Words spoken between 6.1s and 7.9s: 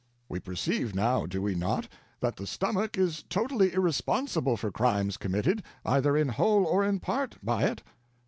in whole or in part, by it?"